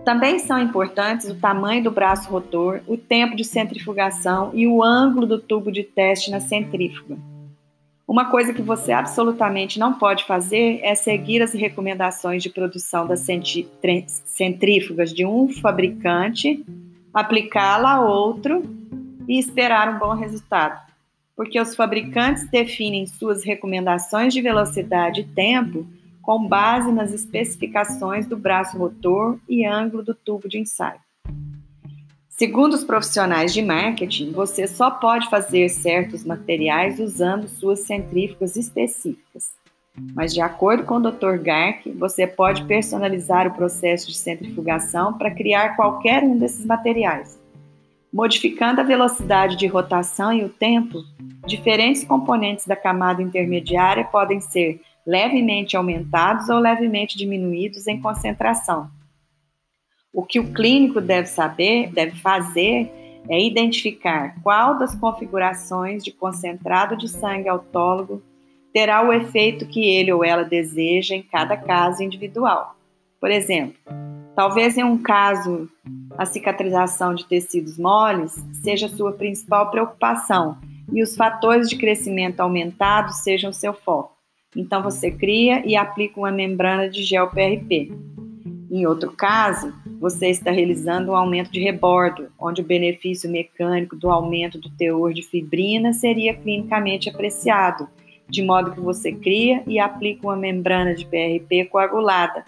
Também 0.05 0.37
são 0.37 0.59
importantes 0.59 1.27
o 1.27 1.35
tamanho 1.35 1.83
do 1.83 1.89
braço 1.89 2.29
rotor, 2.29 2.81
o 2.85 2.95
tempo 2.95 3.35
de 3.35 3.43
centrifugação 3.43 4.51
e 4.53 4.67
o 4.67 4.83
ângulo 4.83 5.25
do 5.25 5.39
tubo 5.39 5.71
de 5.71 5.81
teste 5.81 6.29
na 6.29 6.39
centrífuga. 6.39 7.17
Uma 8.07 8.29
coisa 8.29 8.53
que 8.53 8.61
você 8.61 8.91
absolutamente 8.91 9.79
não 9.79 9.93
pode 9.93 10.25
fazer 10.25 10.79
é 10.83 10.93
seguir 10.93 11.41
as 11.41 11.53
recomendações 11.53 12.43
de 12.43 12.51
produção 12.51 13.07
das 13.07 13.25
centrífugas 14.25 15.11
de 15.11 15.25
um 15.25 15.47
fabricante, 15.49 16.63
aplicá-la 17.11 17.93
a 17.93 18.01
outro 18.01 18.61
e 19.27 19.39
esperar 19.39 19.89
um 19.89 19.97
bom 19.97 20.13
resultado. 20.13 20.79
Porque 21.35 21.59
os 21.59 21.75
fabricantes 21.75 22.47
definem 22.47 23.07
suas 23.07 23.43
recomendações 23.43 24.33
de 24.33 24.41
velocidade 24.41 25.21
e 25.21 25.25
tempo 25.25 25.87
com 26.21 26.47
base 26.47 26.91
nas 26.91 27.11
especificações 27.11 28.27
do 28.27 28.37
braço 28.37 28.77
rotor 28.77 29.39
e 29.49 29.65
ângulo 29.65 30.03
do 30.03 30.13
tubo 30.13 30.47
de 30.47 30.59
ensaio. 30.59 31.04
Segundo 32.37 32.73
os 32.73 32.83
profissionais 32.83 33.53
de 33.53 33.61
marketing, 33.61 34.33
você 34.33 34.67
só 34.67 34.91
pode 34.91 35.29
fazer 35.29 35.69
certos 35.69 36.25
materiais 36.25 36.99
usando 36.99 37.47
suas 37.47 37.79
centrífugas 37.79 38.57
específicas. 38.57 39.53
Mas, 40.13 40.33
de 40.33 40.41
acordo 40.41 40.83
com 40.83 40.95
o 40.95 40.99
Dr. 40.99 41.37
Gark, 41.41 41.89
você 41.91 42.27
pode 42.27 42.65
personalizar 42.65 43.47
o 43.47 43.53
processo 43.53 44.07
de 44.07 44.17
centrifugação 44.17 45.13
para 45.13 45.31
criar 45.31 45.77
qualquer 45.77 46.23
um 46.23 46.37
desses 46.37 46.65
materiais. 46.65 47.39
Modificando 48.11 48.81
a 48.81 48.83
velocidade 48.83 49.55
de 49.55 49.67
rotação 49.67 50.33
e 50.33 50.43
o 50.43 50.49
tempo, 50.49 51.01
diferentes 51.47 52.03
componentes 52.03 52.67
da 52.67 52.75
camada 52.75 53.23
intermediária 53.23 54.03
podem 54.03 54.41
ser 54.41 54.81
levemente 55.07 55.77
aumentados 55.77 56.49
ou 56.49 56.59
levemente 56.59 57.17
diminuídos 57.17 57.87
em 57.87 58.01
concentração 58.01 58.89
o 60.15 60.23
que 60.23 60.39
o 60.39 60.53
clínico 60.53 61.01
deve 61.01 61.27
saber, 61.27 61.91
deve 61.91 62.15
fazer, 62.21 62.89
é 63.27 63.43
identificar 63.45 64.35
qual 64.41 64.79
das 64.79 64.95
configurações 64.95 66.01
de 66.01 66.11
concentrado 66.11 66.95
de 66.95 67.09
sangue 67.09 67.49
autólogo 67.49 68.23
terá 68.71 69.05
o 69.05 69.11
efeito 69.11 69.65
que 69.65 69.89
ele 69.89 70.13
ou 70.13 70.23
ela 70.23 70.43
deseja 70.43 71.15
em 71.15 71.21
cada 71.21 71.57
caso 71.57 72.01
individual. 72.01 72.77
Por 73.19 73.29
exemplo, 73.29 73.75
talvez 74.33 74.77
em 74.77 74.85
um 74.85 74.97
caso 74.97 75.69
a 76.17 76.25
cicatrização 76.25 77.13
de 77.13 77.25
tecidos 77.25 77.77
moles 77.77 78.33
seja 78.63 78.87
sua 78.87 79.11
principal 79.11 79.69
preocupação 79.69 80.57
e 80.93 81.03
os 81.03 81.15
fatores 81.17 81.69
de 81.69 81.75
crescimento 81.75 82.39
aumentados 82.39 83.17
sejam 83.17 83.51
seu 83.51 83.73
foco. 83.73 84.15
Então 84.55 84.81
você 84.81 85.11
cria 85.11 85.61
e 85.65 85.75
aplica 85.75 86.17
uma 86.17 86.31
membrana 86.31 86.89
de 86.89 87.03
gel 87.03 87.29
PRP. 87.29 87.91
Em 88.71 88.85
outro 88.85 89.11
caso, 89.11 89.73
você 90.05 90.27
está 90.27 90.51
realizando 90.51 91.11
um 91.11 91.15
aumento 91.15 91.51
de 91.51 91.59
rebordo, 91.59 92.27
onde 92.39 92.61
o 92.61 92.63
benefício 92.63 93.27
mecânico 93.27 93.95
do 93.95 94.11
aumento 94.11 94.59
do 94.59 94.69
teor 94.69 95.11
de 95.11 95.23
fibrina 95.23 95.93
seria 95.93 96.35
clinicamente 96.35 97.09
apreciado, 97.09 97.89
de 98.29 98.43
modo 98.43 98.69
que 98.69 98.79
você 98.79 99.11
cria 99.11 99.63
e 99.65 99.79
aplica 99.79 100.27
uma 100.27 100.35
membrana 100.35 100.93
de 100.93 101.07
PRP 101.07 101.65
coagulada. 101.71 102.45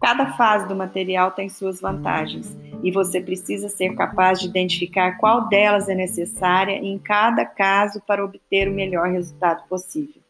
Cada 0.00 0.32
fase 0.32 0.66
do 0.66 0.74
material 0.74 1.30
tem 1.30 1.48
suas 1.48 1.80
vantagens 1.80 2.58
e 2.82 2.90
você 2.90 3.20
precisa 3.20 3.68
ser 3.68 3.94
capaz 3.94 4.40
de 4.40 4.48
identificar 4.48 5.18
qual 5.18 5.48
delas 5.48 5.88
é 5.88 5.94
necessária 5.94 6.72
em 6.72 6.98
cada 6.98 7.44
caso 7.44 8.02
para 8.04 8.24
obter 8.24 8.68
o 8.68 8.74
melhor 8.74 9.08
resultado 9.08 9.62
possível. 9.68 10.20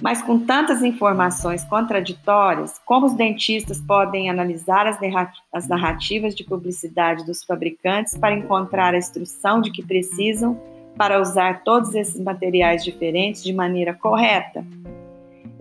Mas 0.00 0.20
com 0.20 0.38
tantas 0.38 0.82
informações 0.82 1.64
contraditórias, 1.64 2.78
como 2.84 3.06
os 3.06 3.14
dentistas 3.14 3.80
podem 3.80 4.28
analisar 4.28 4.86
as 5.52 5.68
narrativas 5.68 6.34
de 6.34 6.44
publicidade 6.44 7.24
dos 7.24 7.42
fabricantes 7.42 8.16
para 8.16 8.34
encontrar 8.34 8.94
a 8.94 8.98
instrução 8.98 9.60
de 9.60 9.70
que 9.70 9.82
precisam 9.82 10.60
para 10.96 11.20
usar 11.20 11.62
todos 11.62 11.94
esses 11.94 12.20
materiais 12.20 12.84
diferentes 12.84 13.42
de 13.42 13.52
maneira 13.52 13.94
correta? 13.94 14.64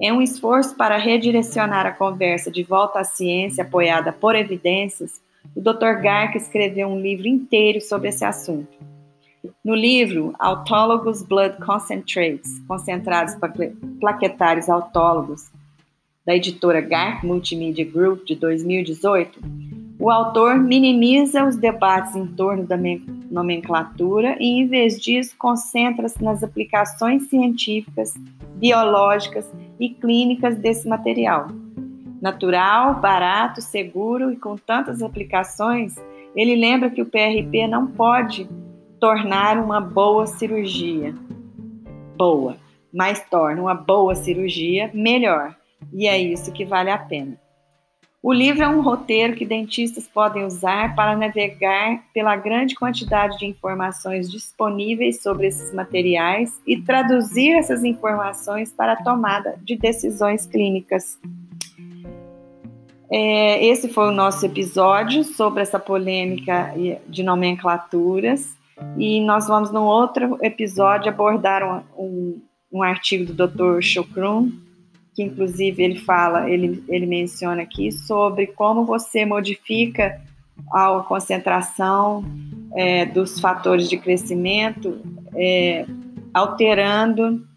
É 0.01 0.11
um 0.11 0.21
esforço 0.21 0.75
para 0.75 0.97
redirecionar 0.97 1.85
a 1.85 1.91
conversa 1.91 2.51
de 2.51 2.63
volta 2.63 2.99
à 2.99 3.03
ciência 3.05 3.63
apoiada 3.63 4.11
por 4.11 4.35
evidências. 4.35 5.21
O 5.55 5.61
Dr. 5.61 6.01
Gark 6.01 6.35
escreveu 6.35 6.89
um 6.89 6.99
livro 6.99 7.27
inteiro 7.27 7.79
sobre 7.79 8.09
esse 8.09 8.25
assunto. 8.25 8.94
No 9.63 9.75
livro 9.75 10.33
Autólogos 10.39 11.21
Blood 11.21 11.57
Concentrates, 11.57 12.59
concentrados 12.67 13.35
plaquetários 13.99 14.69
autólogos, 14.69 15.51
da 16.25 16.35
editora 16.35 16.81
Gark 16.81 17.25
Multimedia 17.25 17.85
Group 17.85 18.25
de 18.25 18.35
2018, 18.35 19.39
o 19.99 20.09
autor 20.09 20.57
minimiza 20.57 21.45
os 21.45 21.55
debates 21.55 22.15
em 22.15 22.25
torno 22.27 22.65
da 22.65 22.77
nomenclatura 23.31 24.35
e, 24.39 24.59
em 24.59 24.67
vez 24.67 24.99
disso, 24.99 25.35
concentra-se 25.37 26.21
nas 26.23 26.43
aplicações 26.43 27.29
científicas, 27.29 28.13
biológicas 28.55 29.49
e 29.79 29.89
clínicas 29.89 30.57
desse 30.57 30.87
material. 30.87 31.47
Natural, 32.21 32.99
barato, 32.99 33.61
seguro 33.61 34.31
e 34.31 34.35
com 34.35 34.57
tantas 34.57 35.01
aplicações, 35.01 35.95
ele 36.35 36.55
lembra 36.55 36.89
que 36.89 37.01
o 37.01 37.05
PRP 37.05 37.67
não 37.67 37.87
pode 37.87 38.49
tornar 38.99 39.57
uma 39.57 39.79
boa 39.79 40.25
cirurgia 40.25 41.13
boa, 42.15 42.57
mas 42.93 43.23
torna 43.29 43.61
uma 43.61 43.75
boa 43.75 44.15
cirurgia 44.15 44.89
melhor. 44.93 45.55
E 45.93 46.07
é 46.07 46.17
isso 46.17 46.51
que 46.51 46.65
vale 46.65 46.89
a 46.89 46.97
pena. 46.97 47.37
O 48.23 48.33
livro 48.33 48.63
é 48.63 48.67
um 48.67 48.81
roteiro 48.81 49.35
que 49.35 49.45
dentistas 49.45 50.07
podem 50.07 50.43
usar 50.43 50.95
para 50.95 51.15
navegar 51.15 52.03
pela 52.11 52.35
grande 52.35 52.73
quantidade 52.73 53.37
de 53.37 53.45
informações 53.45 54.31
disponíveis 54.31 55.21
sobre 55.21 55.45
esses 55.45 55.71
materiais 55.71 56.59
e 56.65 56.81
traduzir 56.81 57.51
essas 57.51 57.83
informações 57.83 58.73
para 58.73 58.93
a 58.93 59.03
tomada 59.03 59.59
de 59.63 59.75
decisões 59.75 60.47
clínicas. 60.47 61.19
É, 63.11 63.63
esse 63.63 63.89
foi 63.89 64.07
o 64.07 64.11
nosso 64.11 64.43
episódio 64.43 65.23
sobre 65.23 65.61
essa 65.61 65.77
polêmica 65.77 66.73
de 67.07 67.21
nomenclaturas. 67.21 68.57
E 68.97 69.21
nós 69.21 69.47
vamos, 69.47 69.71
no 69.71 69.83
outro 69.83 70.37
episódio, 70.41 71.09
abordar 71.09 71.63
um, 71.63 72.03
um, 72.03 72.41
um 72.71 72.83
artigo 72.83 73.31
do 73.31 73.47
Dr. 73.47 73.81
Chokrum 73.81 74.51
que 75.15 75.23
inclusive 75.23 75.81
ele 75.81 75.97
fala, 75.97 76.49
ele, 76.49 76.83
ele 76.89 77.05
menciona 77.05 77.61
aqui 77.61 77.89
sobre 77.89 78.47
como 78.47 78.83
você 78.83 79.25
modifica 79.25 80.21
a 80.71 80.99
concentração 81.07 82.23
é, 82.75 83.05
dos 83.05 83.39
fatores 83.39 83.89
de 83.89 83.97
crescimento, 83.97 84.99
é, 85.33 85.85
alterando 86.33 87.47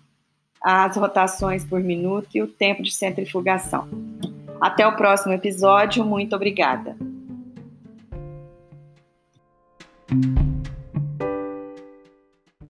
as 0.62 0.96
rotações 0.96 1.64
por 1.64 1.80
minuto 1.80 2.28
e 2.34 2.42
o 2.42 2.46
tempo 2.46 2.82
de 2.82 2.92
centrifugação. 2.92 3.88
Até 4.60 4.86
o 4.86 4.94
próximo 4.96 5.32
episódio, 5.32 6.04
muito 6.04 6.36
obrigada. 6.36 6.96